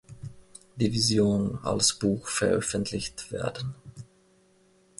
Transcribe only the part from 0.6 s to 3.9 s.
Division als Buch veröffentlicht werden.